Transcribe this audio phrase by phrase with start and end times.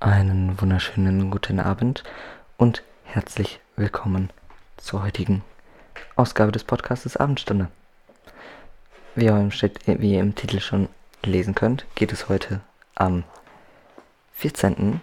[0.00, 2.04] einen wunderschönen guten Abend
[2.56, 4.30] und herzlich willkommen
[4.78, 5.44] zur heutigen
[6.16, 7.68] Ausgabe des Podcasts Abendstunde.
[9.14, 9.50] Wie ihr, im,
[10.00, 10.88] wie ihr im Titel schon
[11.22, 12.60] lesen könnt, geht es heute
[12.94, 13.24] am
[14.32, 15.02] 14.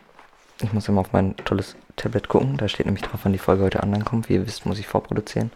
[0.61, 3.65] Ich muss immer auf mein tolles Tablet gucken, da steht nämlich drauf, wann die Folge
[3.65, 4.29] heute online kommt.
[4.29, 5.51] Wie ihr wisst, muss ich vorproduzieren.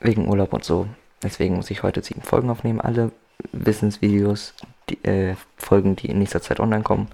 [0.00, 0.86] Wegen Urlaub und so.
[1.22, 2.82] Deswegen muss ich heute sieben Folgen aufnehmen.
[2.82, 3.12] Alle
[3.52, 4.52] Wissensvideos,
[4.90, 7.08] die, äh, Folgen, die in nächster Zeit online kommen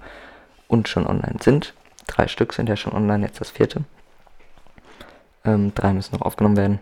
[0.67, 1.73] und schon online sind.
[2.07, 3.83] Drei Stück sind ja schon online, jetzt das vierte.
[5.43, 6.79] Ähm, drei müssen noch aufgenommen werden.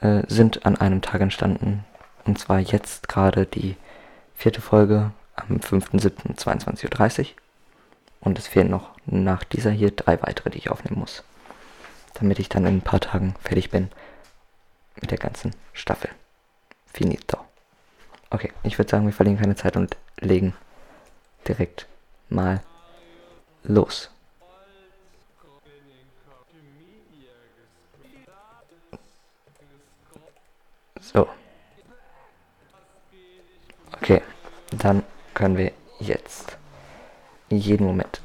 [0.00, 1.84] Äh, sind an einem Tag entstanden.
[2.24, 3.76] Und zwar jetzt gerade die
[4.34, 7.26] vierte Folge am 5.7.22.30 Uhr.
[8.20, 11.24] Und es fehlen noch nach dieser hier drei weitere, die ich aufnehmen muss.
[12.14, 13.90] Damit ich dann in ein paar Tagen fertig bin
[15.00, 16.10] mit der ganzen Staffel.
[16.92, 17.38] Finito.
[18.30, 20.54] Okay, ich würde sagen, wir verlieren keine Zeit und legen
[21.46, 21.86] direkt
[22.28, 22.60] mal
[23.68, 24.10] los.
[31.00, 31.28] So.
[33.92, 34.22] Okay,
[34.72, 36.56] dann können wir jetzt
[37.50, 38.20] jeden Moment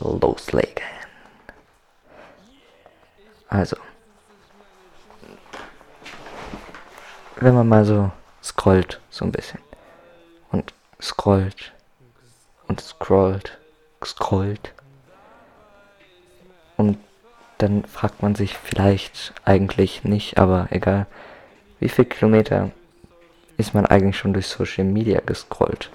[0.00, 0.84] loslegen.
[3.48, 3.76] Also,
[7.36, 8.10] wenn man mal so
[8.42, 9.60] scrollt, so ein bisschen,
[10.50, 11.72] und scrollt
[12.68, 13.58] und scrollt,
[14.04, 14.72] scrollt,
[16.82, 16.98] und
[17.58, 21.06] dann fragt man sich vielleicht eigentlich nicht, aber egal,
[21.78, 22.72] wie viel Kilometer
[23.56, 25.90] ist man eigentlich schon durch Social Media gescrollt?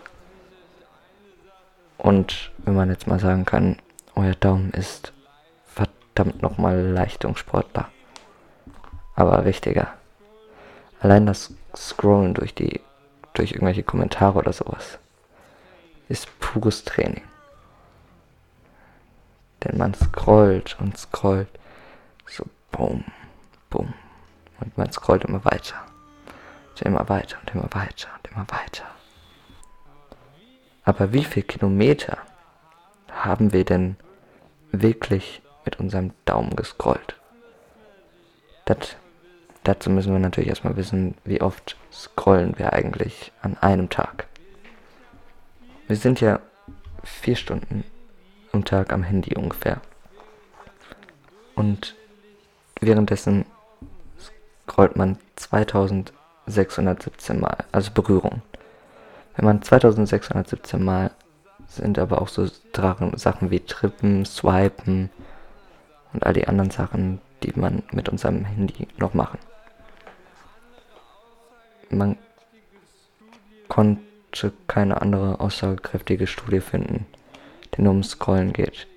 [1.97, 3.75] Und wenn man jetzt mal sagen kann,
[4.15, 5.11] euer Daumen ist
[5.65, 7.89] verdammt nochmal Leistungssportler.
[9.15, 9.89] Aber wichtiger.
[11.01, 12.79] Allein das Scrollen durch die,
[13.33, 14.99] durch irgendwelche Kommentare oder sowas
[16.07, 17.23] ist pures Training.
[19.63, 21.49] Denn man scrollt und scrollt.
[22.25, 23.03] So, boom,
[23.69, 23.93] boom.
[24.59, 25.75] Und man scrollt immer weiter.
[26.69, 28.85] Und immer weiter und immer weiter und immer weiter.
[30.83, 32.17] Aber wie viel Kilometer
[33.11, 33.97] haben wir denn
[34.71, 37.15] wirklich mit unserem Daumen gescrollt?
[38.65, 38.95] Das,
[39.63, 44.27] dazu müssen wir natürlich erstmal wissen, wie oft scrollen wir eigentlich an einem Tag.
[45.87, 46.39] Wir sind ja
[47.03, 47.83] vier Stunden
[48.57, 49.81] am Tag am Handy ungefähr.
[51.53, 51.95] Und
[52.81, 53.45] währenddessen
[54.65, 58.41] scrollt man 2617 Mal, also Berührung.
[59.35, 61.11] Wenn man 2617 Mal
[61.67, 65.11] sind aber auch so Sachen wie Trippen, Swipen
[66.13, 69.37] und all die anderen Sachen, die man mit unserem Handy noch machen.
[71.89, 72.17] Man
[73.67, 77.05] konnte keine andere aussagekräftige Studie finden,
[77.75, 78.87] die nur ums Scrollen geht.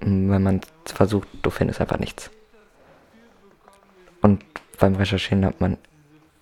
[0.00, 2.30] Wenn man versucht, du findest einfach nichts.
[4.22, 4.42] Und
[4.78, 5.76] beim Recherchieren hat man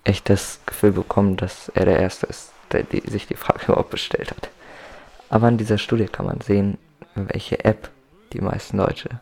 [0.05, 3.91] echt das Gefühl bekommen, dass er der Erste ist, der die, sich die Frage überhaupt
[3.91, 4.49] bestellt hat.
[5.29, 6.79] Aber in dieser Studie kann man sehen,
[7.15, 7.91] welche App
[8.33, 9.21] die meisten Leute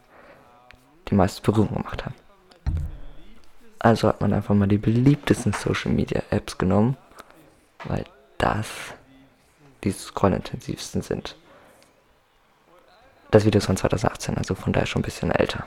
[1.09, 2.15] die meiste Berührung gemacht haben.
[3.78, 6.97] Also hat man einfach mal die beliebtesten Social Media Apps genommen,
[7.84, 8.04] weil
[8.38, 8.69] das
[9.84, 11.37] die scrollintensivsten sind.
[13.36, 15.66] Das Video ist von 2018, also von daher schon ein bisschen älter.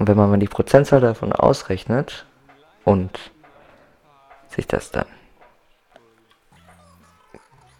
[0.00, 2.26] Und wenn man mal die Prozentzahl davon ausrechnet
[2.84, 3.30] und
[4.48, 5.06] sich das dann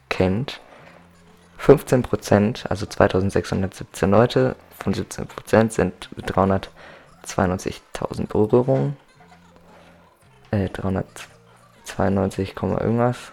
[0.08, 0.60] kennt,
[1.60, 8.96] 15%, also 2617 Leute von 17% sind 392.000 Berührungen.
[10.52, 13.32] Äh, 392, irgendwas.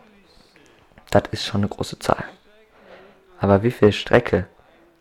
[1.14, 2.24] Das ist schon eine große Zahl.
[3.38, 4.46] Aber wie viel Strecke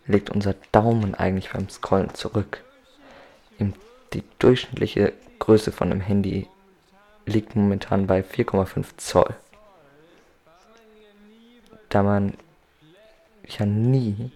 [0.06, 2.64] legt unser Daumen eigentlich beim Scrollen zurück?
[4.14, 6.48] Die durchschnittliche Größe von einem Handy
[7.26, 9.36] liegt momentan bei 4,5 Zoll.
[11.90, 12.36] Da man
[13.48, 14.32] ja nie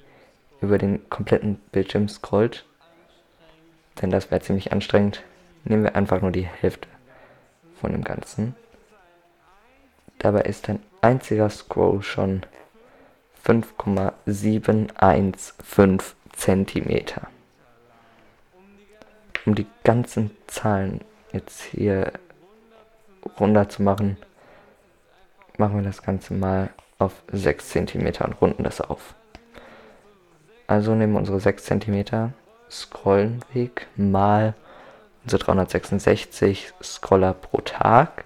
[0.62, 2.66] über den kompletten Bildschirm scrollt,
[4.02, 5.24] denn das wäre ziemlich anstrengend,
[5.64, 6.88] nehmen wir einfach nur die Hälfte
[7.80, 8.56] von dem Ganzen.
[10.18, 12.46] Dabei ist ein einziger Scroll schon
[13.44, 16.00] 5,715
[16.34, 17.28] Zentimeter.
[19.46, 21.02] Um die ganzen Zahlen
[21.32, 22.12] jetzt hier
[23.40, 24.18] runter zu machen,
[25.58, 26.70] machen wir das Ganze mal
[27.00, 29.14] auf 6 cm und runden das auf.
[30.68, 32.34] Also nehmen wir unsere 6 cm
[32.70, 34.54] Scrollenweg mal
[35.24, 38.26] unsere 366 Scroller pro Tag.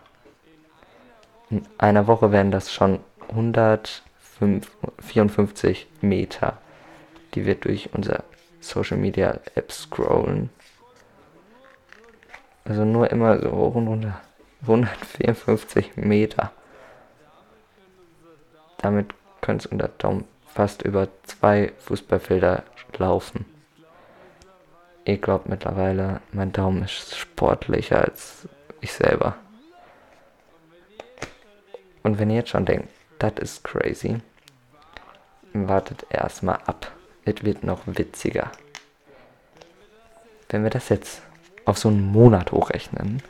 [1.50, 3.00] In einer Woche wären das schon
[3.31, 6.59] 154 Meter,
[7.35, 8.23] die wir durch unser
[8.61, 10.50] Social Media App scrollen.
[12.65, 14.21] Also nur immer so hoch und runter.
[14.62, 16.53] 154 Meter.
[18.79, 22.62] Damit könnte es unter Daumen fast über zwei Fußballfelder
[22.97, 23.44] laufen.
[25.05, 28.49] Ich glaube mittlerweile, mein Daumen ist sportlicher als
[28.81, 29.37] ich selber.
[32.03, 32.88] Und wenn ihr jetzt schon denkt,
[33.19, 34.20] das ist crazy,
[35.52, 36.93] wartet erstmal ab.
[37.25, 38.52] Es wird noch witziger.
[40.49, 41.22] Wenn wir das jetzt
[41.64, 43.20] auf so einen Monat hochrechnen,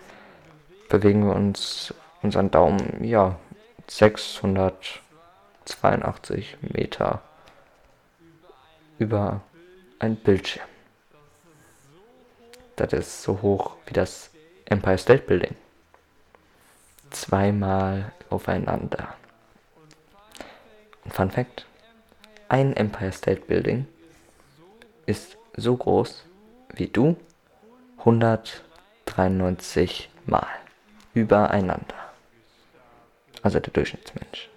[0.88, 3.38] bewegen wir uns unseren Daumen, ja,
[3.86, 7.22] 682 Meter
[8.98, 9.40] über
[9.98, 10.66] ein Bildschirm.
[12.76, 14.30] Das ist so hoch wie das
[14.64, 15.54] Empire State Building.
[17.10, 19.14] Zweimal aufeinander.
[21.10, 21.66] Fun Fact:
[22.48, 23.86] Ein Empire State Building
[25.06, 26.24] ist so groß
[26.74, 27.16] wie du
[27.98, 30.46] 193 Mal
[31.14, 31.94] übereinander.
[33.42, 34.50] Also der Durchschnittsmensch.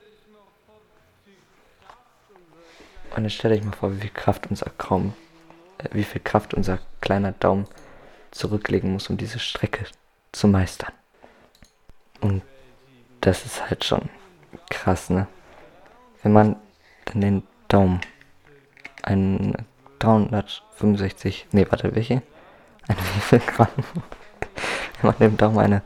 [3.16, 5.14] Und jetzt stelle ich mal vor, wie viel Kraft unser Kaum,
[5.80, 7.68] äh, wie viel Kraft unser kleiner Daumen
[8.32, 9.86] zurücklegen muss, um diese Strecke
[10.32, 10.94] zu meistern.
[12.22, 12.44] Und
[13.22, 14.10] das ist halt schon
[14.70, 15.28] krass, ne?
[16.24, 16.56] Wenn man
[17.06, 18.02] dann den Daumen
[19.04, 19.54] einen
[20.00, 22.24] 365, nee, warte, welche?
[22.88, 23.68] Eine wie viel Gramm?
[25.02, 25.84] Wenn man dem Daumen eine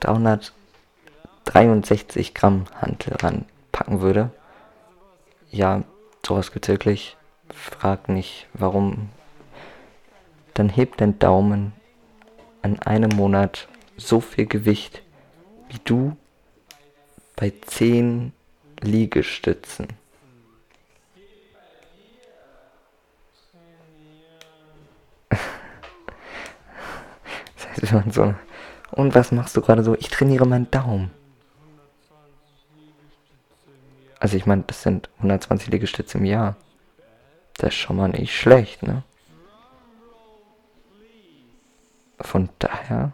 [0.00, 4.30] 363 Gramm Hantel ranpacken würde,
[5.50, 5.82] ja,
[6.26, 7.16] sowas gibt's wirklich.
[7.50, 9.10] Frag nicht, warum.
[10.54, 11.72] Dann hebt dein Daumen
[12.62, 15.02] an einem Monat so viel Gewicht
[15.68, 16.16] wie du
[17.36, 18.32] bei 10
[18.82, 19.88] Liegestützen.
[25.30, 25.40] das
[27.68, 28.34] heißt, wenn man so.
[28.90, 29.94] Und was machst du gerade so?
[29.94, 31.10] Ich trainiere meinen Daumen.
[34.20, 36.54] Also ich meine, das sind 120 Liegestütze im Jahr.
[37.54, 39.02] Das ist schon mal nicht schlecht, ne?
[42.20, 43.12] Von daher,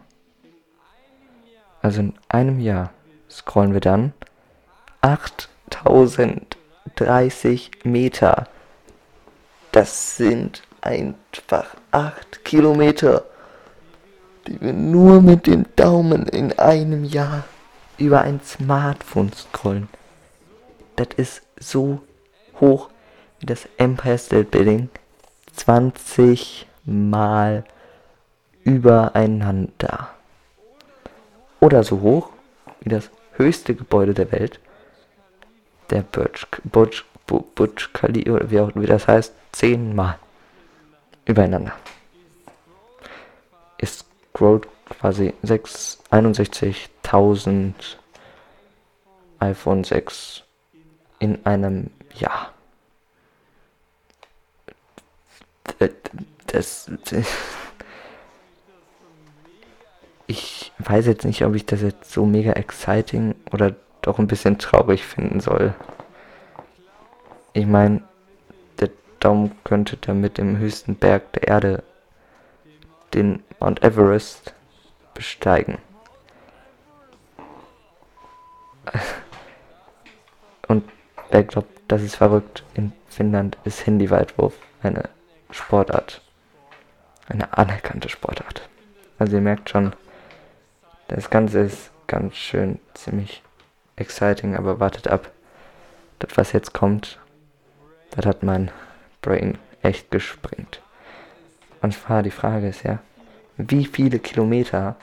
[1.81, 2.91] also in einem Jahr
[3.27, 4.13] scrollen wir dann
[5.69, 8.47] 8030 Meter.
[9.71, 13.25] Das sind einfach 8 Kilometer,
[14.47, 17.43] die wir nur mit dem Daumen in einem Jahr
[17.97, 19.89] über ein Smartphone scrollen.
[20.95, 22.01] Das ist so
[22.59, 22.89] hoch
[23.39, 24.89] wie das Empire State Building
[25.55, 27.63] 20 Mal
[28.63, 30.09] übereinander.
[31.59, 32.29] Oder so hoch
[32.81, 34.59] wie das höchste Gebäude der Welt,
[35.89, 40.19] der Burj, Burj, Burj Khalifa, oder wie auch wie das heißt, zehnmal
[41.25, 41.73] übereinander.
[43.77, 47.73] Es scrollt quasi 61.000
[49.39, 50.43] iPhone 6
[51.19, 52.53] in einem Jahr.
[56.47, 56.89] Das, das
[60.27, 63.75] ich weiß jetzt nicht, ob ich das jetzt so mega exciting oder
[64.09, 65.75] doch ein bisschen traurig finden soll.
[67.53, 68.01] Ich meine,
[68.79, 68.89] der
[69.19, 71.83] Daumen könnte der mit dem höchsten Berg der Erde
[73.13, 74.55] den Mount Everest
[75.13, 75.77] besteigen.
[80.67, 80.89] Und
[81.29, 85.07] wer glaubt, das ist verrückt, in Finnland ist Handyweitwurf eine
[85.51, 86.23] Sportart.
[87.27, 88.67] Eine anerkannte Sportart.
[89.19, 89.93] Also ihr merkt schon,
[91.09, 93.43] das Ganze ist ganz schön ziemlich
[93.99, 95.31] exciting, aber wartet ab.
[96.19, 97.19] Das, was jetzt kommt,
[98.11, 98.71] das hat mein
[99.21, 100.81] Brain echt gesprengt.
[101.81, 102.99] Und zwar die Frage ist ja,
[103.57, 104.95] wie viele Kilometer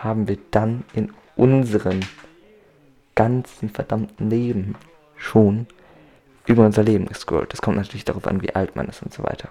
[0.00, 2.00] haben wir dann in unserem
[3.14, 4.74] ganzen verdammten Leben
[5.16, 5.66] schon
[6.46, 7.52] über unser Leben gescrollt.
[7.52, 9.48] Das kommt natürlich darauf an, wie alt man ist und so weiter.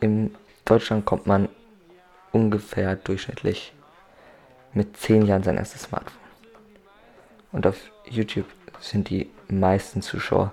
[0.00, 0.34] In
[0.64, 1.48] Deutschland kommt man
[2.32, 3.72] ungefähr durchschnittlich
[4.72, 6.23] mit 10 Jahren sein erstes Smartphone.
[7.54, 8.46] Und auf YouTube
[8.80, 10.52] sind die meisten Zuschauer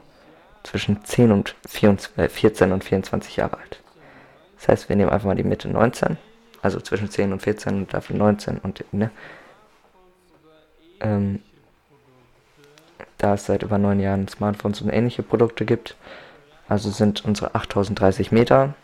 [0.62, 3.82] zwischen 10 und 24, 14 äh, und 24 Jahre alt.
[4.56, 6.18] Das heißt, wir nehmen einfach mal die Mitte 19,
[6.62, 9.10] also zwischen 10 und 14 und dafür 19 und ne,
[11.00, 11.42] ähm,
[13.18, 15.98] da es seit über neun Jahren Smartphones und ähnliche Produkte gibt.
[16.68, 18.76] Also sind unsere 8030 Meter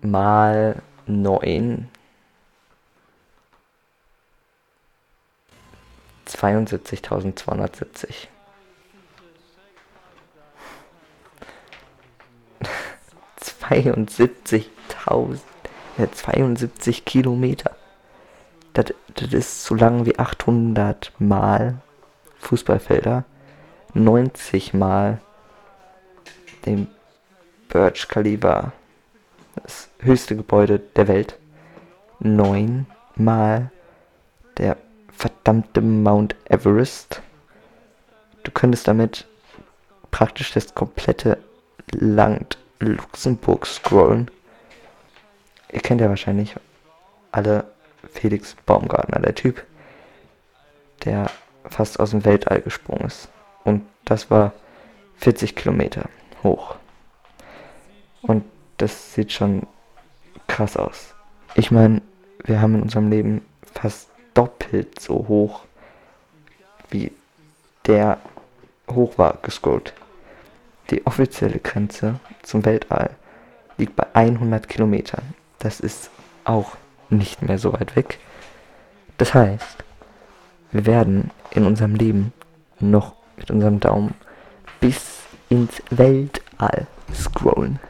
[0.00, 1.90] mal 9
[6.36, 8.28] 72.270.
[13.36, 15.42] Zweiundsiebzigtausend,
[15.98, 17.76] ja, 72 Kilometer.
[18.72, 21.78] Das, das ist so lang wie 800 Mal
[22.38, 23.24] Fußballfelder,
[23.94, 25.20] 90 Mal
[26.66, 26.88] den
[27.68, 28.72] Burj Khalifa,
[29.62, 31.38] das höchste Gebäude der Welt,
[32.20, 33.70] 9 Mal
[34.58, 34.76] der
[35.16, 37.22] verdammte Mount Everest.
[38.42, 39.26] Du könntest damit
[40.10, 41.38] praktisch das komplette
[41.92, 44.30] Land Luxemburg scrollen.
[45.72, 46.54] Ihr kennt ja wahrscheinlich
[47.32, 47.64] alle
[48.12, 49.64] Felix Baumgartner, der Typ,
[51.04, 51.30] der
[51.64, 53.28] fast aus dem Weltall gesprungen ist.
[53.64, 54.52] Und das war
[55.18, 56.08] 40 Kilometer
[56.42, 56.76] hoch.
[58.22, 58.44] Und
[58.76, 59.66] das sieht schon
[60.46, 61.14] krass aus.
[61.54, 62.02] Ich meine,
[62.44, 65.62] wir haben in unserem Leben fast doppelt so hoch,
[66.90, 67.10] wie
[67.86, 68.18] der
[68.90, 69.92] hoch war, gescrollt.
[70.90, 73.10] Die offizielle Grenze zum Weltall
[73.76, 75.34] liegt bei 100 Kilometern.
[75.58, 76.10] Das ist
[76.44, 76.76] auch
[77.10, 78.18] nicht mehr so weit weg.
[79.18, 79.84] Das heißt,
[80.70, 82.32] wir werden in unserem Leben
[82.78, 84.14] noch mit unserem Daumen
[84.80, 87.80] bis ins Weltall scrollen.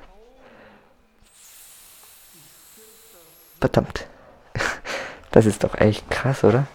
[3.61, 4.07] Verdammt.
[5.37, 6.67] Das ist doch echt krass, oder?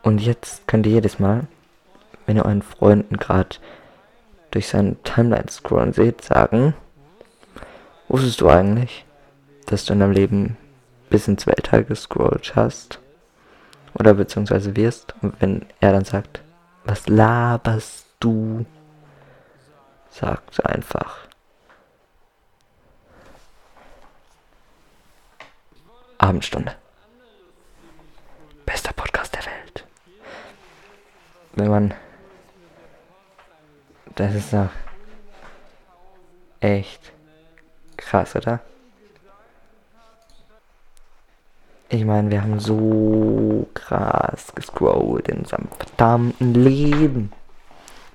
[0.00, 1.46] Und jetzt könnt ihr jedes Mal,
[2.24, 3.56] wenn ihr euren Freunden gerade
[4.50, 6.72] durch seine Timeline scrollen seht, sagen,
[8.08, 9.04] wusstest du eigentlich,
[9.66, 10.56] dass du in deinem Leben
[11.10, 13.00] bis ins Weltall gescrollt hast?
[13.98, 16.40] Oder beziehungsweise wirst, und wenn er dann sagt,
[16.86, 18.64] was laberst du?
[20.08, 21.27] Sagt einfach,
[26.18, 26.74] Abendstunde.
[28.66, 29.86] Bester Podcast der Welt.
[31.54, 31.94] Wenn man.
[34.16, 34.70] Das ist doch.
[36.60, 37.12] Echt
[37.96, 38.60] krass, oder?
[41.88, 47.32] Ich meine, wir haben so krass gescrollt in unserem verdammten Leben.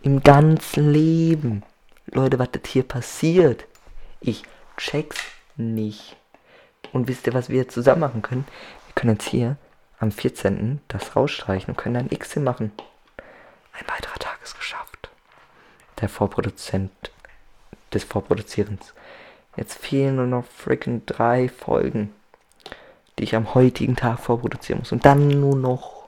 [0.02, 1.64] Im ganzen Leben.
[2.08, 3.66] Leute, was das hier passiert?
[4.20, 4.44] Ich
[4.78, 5.22] check's
[5.56, 6.18] nicht.
[6.94, 8.46] Und wisst ihr, was wir jetzt zusammen machen können?
[8.88, 9.58] Wir können jetzt hier
[10.00, 10.80] am 14.
[10.88, 12.72] das rausstreichen und können ein X machen.
[13.74, 15.10] Ein weiterer Tag ist geschafft.
[16.00, 17.12] Der Vorproduzent
[17.92, 18.94] des Vorproduzierens.
[19.56, 22.14] Jetzt fehlen nur noch freaking drei Folgen,
[23.18, 24.92] die ich am heutigen Tag vorproduzieren muss.
[24.92, 26.08] Und dann nur noch.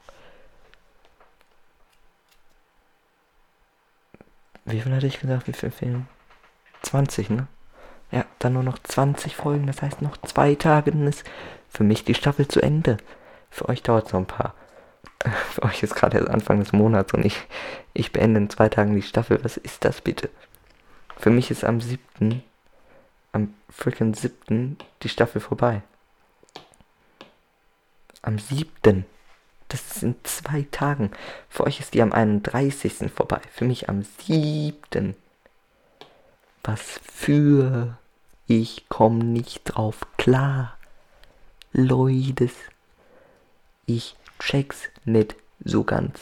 [4.65, 5.47] Wie viel hatte ich gesagt?
[5.47, 6.07] Wie viel fehlen?
[6.83, 7.47] 20, ne?
[8.11, 11.23] Ja, dann nur noch 20 Folgen, das heißt noch zwei Tage, dann ist
[11.69, 12.97] für mich die Staffel zu Ende.
[13.49, 14.53] Für euch dauert es noch ein paar.
[15.51, 17.41] Für euch ist gerade erst Anfang des Monats und ich,
[17.93, 19.43] ich beende in zwei Tagen die Staffel.
[19.43, 20.29] Was ist das bitte?
[21.17, 22.43] Für mich ist am 7.,
[23.31, 24.77] am freaking 7.
[25.03, 25.81] die Staffel vorbei.
[28.21, 29.05] Am 7.
[29.67, 31.11] Das ist in zwei Tagen.
[31.49, 33.11] Für euch ist die am 31.
[33.13, 33.41] vorbei.
[33.51, 35.15] Für mich am 7.
[36.67, 37.95] Was für?
[38.47, 40.75] Ich komm nicht drauf klar.
[41.73, 42.49] Leute,
[43.85, 46.19] ich check's nicht so ganz.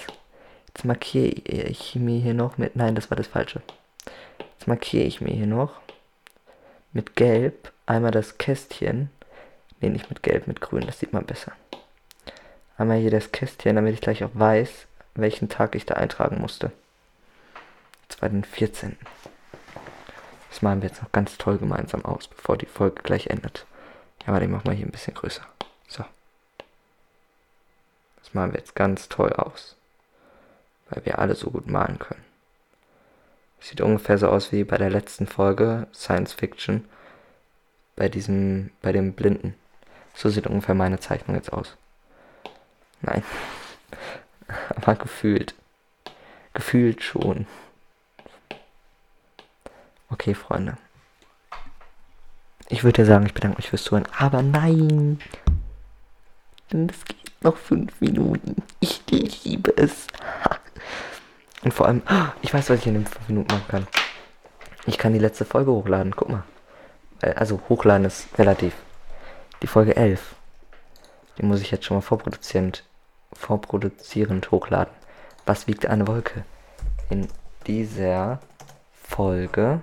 [0.68, 2.76] Jetzt markiere ich mir hier noch mit.
[2.76, 3.62] Nein, das war das Falsche.
[4.52, 5.80] Jetzt markiere ich mir hier noch
[6.92, 9.12] mit Gelb einmal das Kästchen.
[9.80, 11.54] Ne, nicht mit Gelb, mit Grün, das sieht man besser.
[12.78, 16.74] Einmal hier das Kästchen, damit ich gleich auch weiß, welchen Tag ich da eintragen musste.
[18.10, 18.98] Das war den 14.
[20.54, 23.66] Das malen wir jetzt noch ganz toll gemeinsam aus, bevor die Folge gleich endet.
[24.22, 25.42] Ja, warte, ich mach mal hier ein bisschen größer.
[25.88, 26.06] So.
[28.20, 29.76] Das malen wir jetzt ganz toll aus.
[30.92, 32.24] Weil wir alle so gut malen können.
[33.62, 36.88] Sieht ungefähr so aus wie bei der letzten Folge Science Fiction.
[37.96, 39.56] Bei diesem, bei dem Blinden.
[40.14, 41.76] So sieht ungefähr meine Zeichnung jetzt aus.
[43.02, 43.24] Nein.
[44.70, 45.56] Aber gefühlt.
[46.54, 47.48] Gefühlt schon.
[50.14, 50.78] Okay, Freunde.
[52.70, 54.08] Ich würde ja sagen, ich bedanke mich fürs Zuhören.
[54.16, 55.20] Aber nein.
[56.72, 58.62] Denn es geht noch fünf Minuten.
[58.80, 60.06] Ich liebe es.
[61.64, 62.04] Und vor allem,
[62.44, 63.88] ich weiß, was ich in den 5 Minuten machen kann.
[64.86, 66.44] Ich kann die letzte Folge hochladen, guck mal.
[67.22, 68.76] Also hochladen ist relativ.
[69.64, 70.36] Die Folge 11.
[71.38, 72.84] Die muss ich jetzt schon mal vorproduzierend,
[73.32, 74.94] vorproduzierend hochladen.
[75.46, 76.44] Was wiegt eine Wolke?
[77.10, 77.30] In
[77.66, 78.42] dieser
[78.92, 79.82] Folge.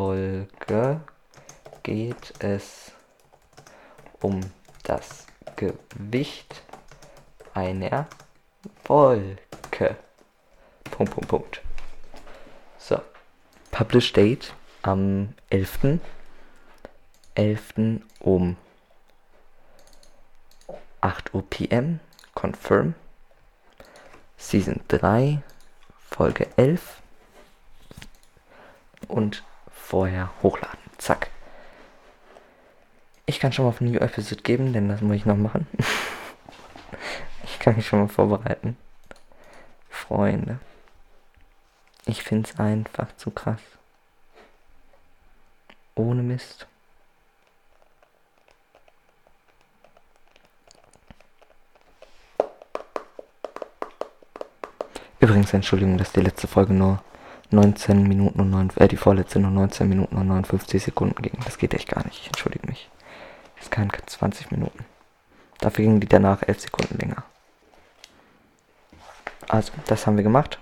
[0.00, 1.02] Folge
[1.82, 2.90] geht es
[4.22, 4.40] um
[4.82, 5.26] das
[5.56, 6.62] Gewicht
[7.52, 8.08] einer
[8.84, 9.96] Wolke.
[10.90, 11.62] Punkt, Punkt, Punkt.
[12.78, 13.02] So.
[13.70, 15.98] Publish Date am 11.
[17.34, 18.00] 11.
[18.20, 18.56] um
[21.02, 22.00] 8 Uhr PM.
[22.34, 22.94] Confirm.
[24.38, 25.42] Season 3,
[26.08, 27.02] Folge 11.
[29.06, 29.44] Und
[29.90, 30.78] vorher hochladen.
[30.98, 31.28] Zack.
[33.26, 35.66] Ich kann schon mal auf New Episode geben, denn das muss ich noch machen.
[37.60, 38.76] kann mich schon mal vorbereiten.
[39.88, 40.58] Freunde.
[42.06, 43.60] Ich find's einfach zu krass.
[45.94, 46.66] Ohne Mist.
[55.20, 57.04] Übrigens, Entschuldigung, dass die letzte Folge nur
[57.50, 61.38] 19 Minuten und 9, äh, die vorletzte nur 19 Minuten und 59 Sekunden ging.
[61.44, 62.20] Das geht echt gar nicht.
[62.20, 62.90] Ich entschuldige mich.
[63.56, 64.84] Das ist kein 20 Minuten.
[65.58, 67.24] Dafür gingen die danach 11 Sekunden länger.
[69.48, 70.58] Also, das haben wir gemacht.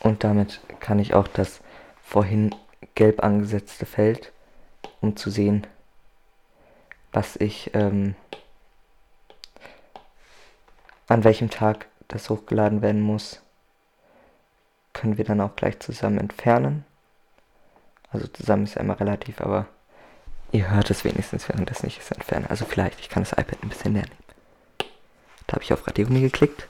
[0.00, 1.60] Und damit kann ich auch das
[2.02, 2.54] vorhin
[2.94, 4.32] gelb angesetzte Feld,
[5.00, 5.66] um zu sehen,
[7.12, 8.16] was ich, ähm,
[11.08, 13.42] an welchem Tag das hochgeladen werden muss,
[14.92, 16.84] können wir dann auch gleich zusammen entfernen.
[18.10, 19.66] Also zusammen ist ja immer relativ, aber
[20.52, 22.46] Ihr hört es wenigstens, während das nicht ist entfernen.
[22.46, 24.90] Also vielleicht, ich kann das iPad ein bisschen näher nehmen.
[25.46, 26.68] Da habe ich auf Radiergummi geklickt.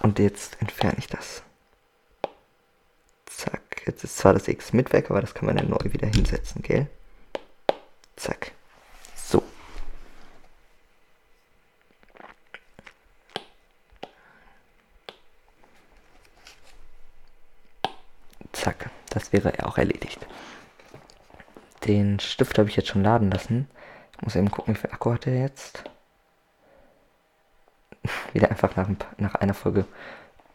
[0.00, 1.42] Und jetzt entferne ich das.
[3.26, 3.82] Zack.
[3.84, 6.62] Jetzt ist zwar das X mit weg, aber das kann man dann neu wieder hinsetzen,
[6.62, 6.88] gell?
[8.16, 8.52] Zack.
[9.14, 9.42] So.
[18.52, 18.90] Zack.
[19.32, 20.26] Das wäre auch erledigt.
[21.86, 23.68] Den Stift habe ich jetzt schon laden lassen.
[24.16, 25.84] Ich muss eben gucken, wie viel Akku hat er jetzt.
[28.32, 29.86] Wieder einfach nach, nach einer Folge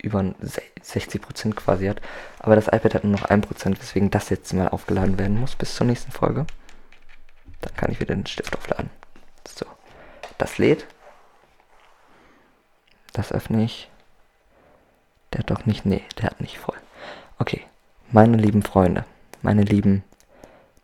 [0.02, 2.02] über 60% quasi hat.
[2.40, 5.76] Aber das iPad hat nur noch 1%, weswegen das jetzt mal aufgeladen werden muss bis
[5.76, 6.46] zur nächsten Folge.
[7.62, 8.92] Dann kann ich wieder den Stift aufladen.
[9.48, 9.66] So.
[10.38, 10.86] Das lädt.
[13.14, 13.90] Das öffne ich.
[15.34, 15.86] Der hat doch nicht.
[15.86, 16.78] Nee, der hat nicht voll.
[17.40, 17.67] Okay.
[18.10, 19.04] Meine lieben Freunde.
[19.42, 20.02] Meine lieben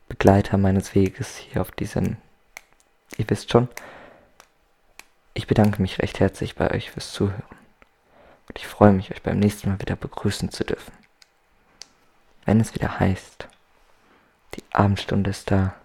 [0.09, 2.17] Begleiter meines Weges hier auf diesem,
[3.15, 3.69] ihr wisst schon.
[5.33, 7.41] Ich bedanke mich recht herzlich bei euch fürs Zuhören.
[8.49, 10.91] Und ich freue mich, euch beim nächsten Mal wieder begrüßen zu dürfen.
[12.43, 13.47] Wenn es wieder heißt,
[14.55, 15.75] die Abendstunde ist da.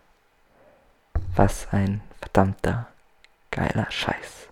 [1.36, 2.88] Was ein verdammter
[3.52, 4.48] geiler Scheiß.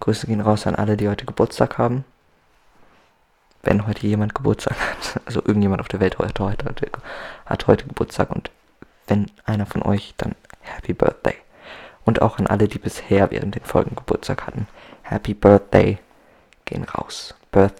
[0.00, 2.06] Grüße gehen raus an alle, die heute Geburtstag haben.
[3.66, 6.64] Wenn heute jemand Geburtstag hat, also irgendjemand auf der Welt heute, heute,
[7.46, 8.50] hat heute Geburtstag und
[9.08, 11.34] wenn einer von euch, dann Happy Birthday.
[12.04, 14.68] Und auch an alle, die bisher während den Folgen Geburtstag hatten.
[15.02, 15.98] Happy Birthday.
[16.64, 17.34] Gehen raus.
[17.50, 17.74] Birth.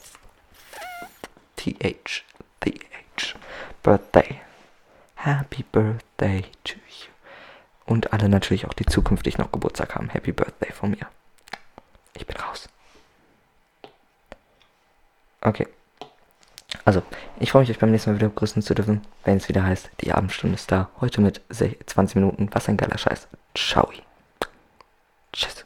[1.55, 2.25] TH.
[2.61, 3.37] TH.
[3.85, 4.41] Birthday.
[5.15, 7.11] Happy Birthday to you.
[7.85, 10.09] Und alle natürlich auch, die zukünftig noch Geburtstag haben.
[10.09, 11.07] Happy Birthday von mir.
[12.15, 12.69] Ich bin raus.
[15.41, 15.69] Okay.
[16.87, 17.03] Also,
[17.41, 19.91] ich freue mich, euch beim nächsten Mal wieder begrüßen zu dürfen, wenn es wieder heißt,
[20.03, 20.89] die Abendstunde ist da.
[21.01, 22.49] Heute mit 20 Minuten.
[22.53, 23.27] Was ein geiler Scheiß.
[23.57, 23.91] Ciao.
[25.33, 25.66] Tschüss.